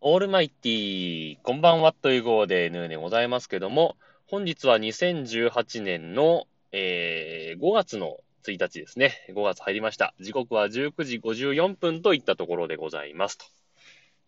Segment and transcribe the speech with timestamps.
[0.00, 3.96] オールマイティー、こんばんはという号で N でございますけども、
[4.28, 9.26] 本日は2018年の、えー、5月の1日ですね。
[9.30, 10.14] 5月入りました。
[10.20, 13.38] 時刻は19時54分といったところでございます。
[13.38, 13.46] と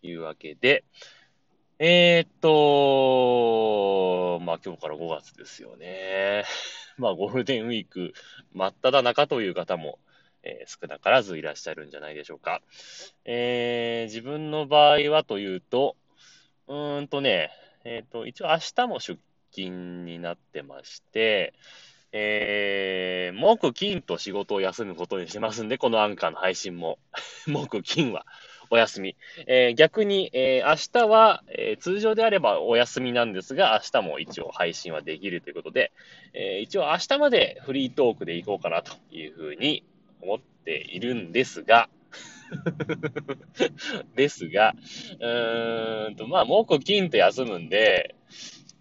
[0.01, 0.83] いうわけで、
[1.79, 6.43] えー、っと、まあ今日から5月ですよね。
[6.99, 8.13] まあゴールデンウィーク
[8.51, 9.99] 真っ只中という方も、
[10.43, 12.61] えー、少なからずいらっしゃるんじゃないでしょうか。
[13.25, 15.95] えー、自分の場合はというと、
[16.67, 17.51] うーんとね、
[17.83, 19.19] えっ、ー、と、一応明日も出
[19.51, 21.53] 勤になってまして、
[22.13, 26.99] えー、木金と仕事を休むことにしてますんで、このアンカーの配信も。
[27.47, 28.25] 木金は
[28.69, 29.15] お休み。
[29.47, 35.91] えー、逆に、えー、明日は、えー、通常であればお休みなんですが、明日も一応配信はできるということで、
[36.33, 39.83] え一応明日までフリートークでいこうかなというふうに
[40.21, 41.89] 思っているんですが、
[44.15, 44.75] ですが、
[45.19, 48.15] うーんと、まあ、木金と休むんで、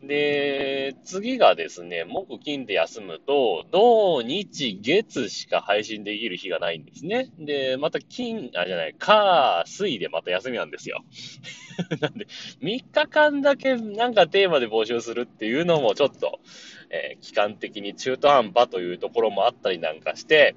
[0.02, 7.30] で、次がですね、木金で休むと、土日月しか配信できる日がないんですね。
[7.38, 11.05] で、また金、あ、じゃない、火、水でまた休みなんですよ。
[12.00, 12.27] なんで、
[12.62, 16.41] 3日間だけなんかテーマで募集するっていうのもちょっと、
[16.88, 20.55] えー、期間的に中途半端というところもあったりなんかして、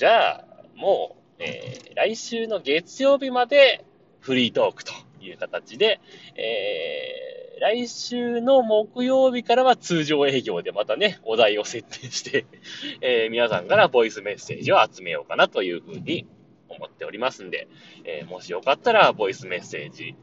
[0.00, 0.44] じゃあ、
[0.76, 3.84] もう、えー、来週の月曜日まで
[4.20, 6.00] フリートークという形で、
[6.36, 12.46] えー、来週の木曜日からは通常営業でまたね、お題を設定して
[13.02, 16.24] え、皆さんからボイスメッセージを集めようかなというふうに
[16.70, 17.68] 思っておりますんで、
[18.04, 20.14] え、もしよかったらボイスメッセージ、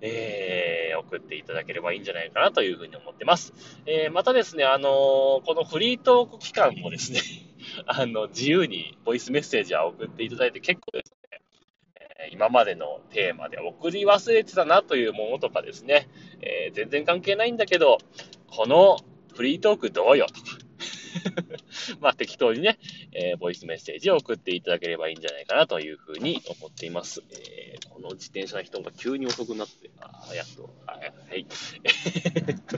[0.00, 3.52] えー、送っていただければいいんじゃないかなというふうに思ってます。
[3.84, 4.92] えー、またですね、あのー、
[5.44, 7.20] このフリートーク期間もですね
[7.86, 11.40] あの、自由にボイスメッセージは送っていただいて結構ですね、
[12.20, 16.08] え今までのテーマで送り忘れてたなというものとかですね、
[16.40, 17.98] えー、全然関係ないんだけど、
[18.48, 18.98] この
[19.34, 20.40] フリートークどうよとか、
[22.00, 22.78] まあ適当にね、
[23.12, 27.22] えー、ボイスメッセージを送っていただければいいんじゃないかなというふうに思っています。
[27.30, 31.12] えー、この自転車の人が急に遅くなって、あやっと、はい。
[31.30, 32.77] はい、ま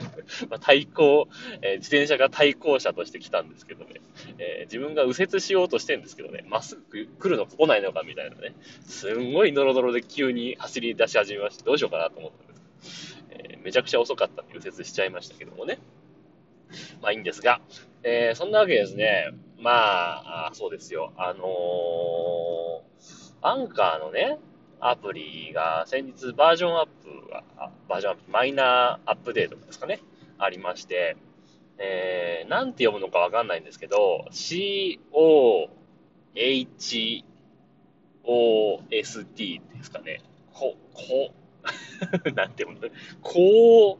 [0.71, 1.27] 対向、
[1.61, 3.95] えー、自転車が対向車として来たんですけどね、
[4.37, 8.55] え自分が右折しようとしてるんですけどね、まっすぐ来るのか来ないのかみたいなね、
[8.85, 12.53] すんごいノロノロで急に走り出し始めまして、どうしようかなと思ったんで
[12.89, 13.17] す。
[13.27, 14.43] けど、えめちゃくちゃ遅かった。
[14.43, 15.79] んで右折しちゃいましたけどもね。
[17.01, 17.59] まあいいんですが、
[18.03, 19.31] えー、そんなわけですね。
[19.59, 21.11] まあ、あそうですよ。
[21.17, 21.47] あのー、
[23.41, 24.39] アンカーのね、
[24.79, 27.43] アプリが先日バージョンアップが、
[27.87, 29.99] バージョンアップ、マイナーアップデートですかね、
[30.43, 31.15] ありまして、
[31.77, 35.11] えー、なんて読むのかわかんないんですけど、C-O-H-O-S-T
[39.77, 40.21] ですかね。
[40.53, 41.33] こ、こ、
[42.35, 42.89] なんて読むの？
[43.21, 43.99] こ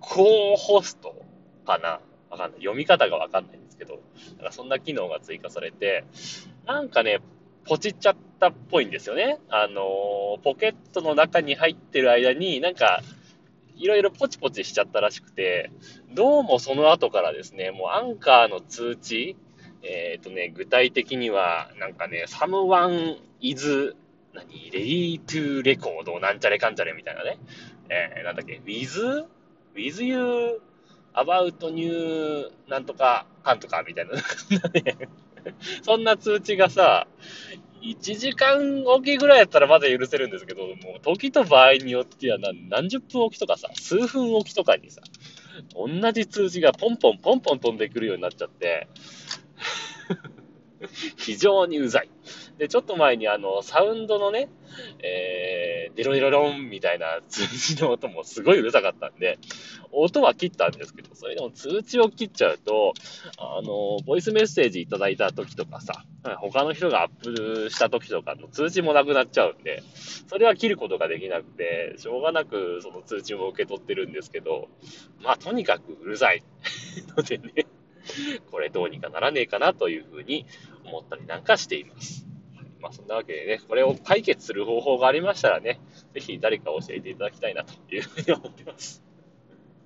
[0.00, 1.14] コーホスト
[1.66, 2.00] かな？
[2.30, 2.60] わかんない。
[2.60, 4.00] 読み方がわかんないんですけど、
[4.36, 6.04] なんかそんな機能が追加されて、
[6.66, 7.20] なんかね、
[7.64, 9.38] ポチっちゃったっぽいんですよね。
[9.48, 13.02] あのー、ポケットの中に入ってる間になんか、
[13.80, 15.70] いろいろポチポチしちゃったらしくて、
[16.12, 19.36] どうもその後からですね、もうアンカーの通知、
[19.82, 23.96] えっ、ー、とね、具体的には、なんかね、someone is,
[24.34, 27.38] 何、ready to record なんちゃれかんちゃれみたいなね、
[27.88, 29.26] えー、なんだっけ、with,
[29.74, 30.60] with you?
[31.14, 32.52] About new?
[32.68, 34.12] なんとかかんとかみたいな、
[35.82, 37.08] そんな通知がさ、
[37.82, 45.00] 1時間おきぐらいやったらまだ許せるんですけど、もう時と場合によっては何何十分おきとかさ、数分おきとかにさ、
[45.74, 48.88] 同じ通知がポンポンポンポン飛んでくるようになっちゃって、
[51.16, 52.10] 非常にうざい。
[52.58, 54.48] で、ちょっと前にあの、サウンドのね、
[55.00, 55.49] えー、
[56.00, 57.46] デロデロロンみたいな通
[57.76, 59.38] 知の音もすごいうるさかったんで、
[59.92, 62.94] 音は切ったんですけど、それでも通知を切っちゃうと、
[63.36, 66.06] あの、ボイスメッセージいただいた時とかさ、
[66.38, 69.82] 他の人がアップした時とかの通知もなくなっちゃうんで、
[70.26, 74.68] それは切ることができなくて、しょうがなくその通知も受け取ってるんですけど、
[75.22, 76.42] まあとにかくうるさい
[77.14, 77.66] のでね、
[78.50, 80.46] これどうにかならねえかなというふうに
[80.86, 82.29] 思ったりなんかしています。
[82.80, 85.80] まあそんなわけでね、これを解決する方法がありましたらね、
[86.14, 89.02] ぜひ誰か教えていただきたいなというふうに思ってます。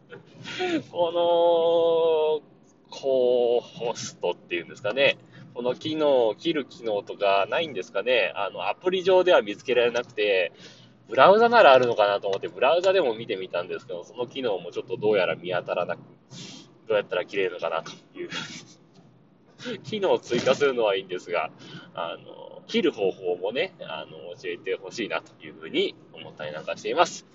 [0.91, 5.19] この、こう、ホストっていうんですかね。
[5.55, 8.33] この機能、切る機能とかないんですかね。
[8.35, 10.53] あの、アプリ上では見つけられなくて、
[11.09, 16.01] ブラウザならあるのかなと思って、ブラウザでも見てみたんですけど、その機能もちょっとどうやら見当たらなく、
[16.89, 18.31] どうやったら切れるのかなという
[19.85, 21.51] 機能を追加するのはいいんですが、
[21.95, 27.27] あの、切る方法もね、あの、教えてほしいなというふうに思ったりなんかしています。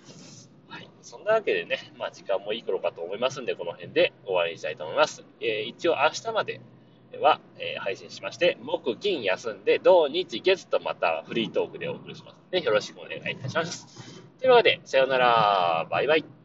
[0.67, 0.89] はい。
[1.01, 5.25] そんなわけでね、まあ時間もいい頃かと思いますんで、この辺で終わりにしたいと思います。
[5.41, 6.61] えー、一応明日まで
[7.19, 14.21] は、えー、配信しまして、木、金休んで、土、日、月とまたフリートークでお送りしますので、よろしくお願いいたします。
[14.39, 16.38] というわけで、さようなら、バイバイ。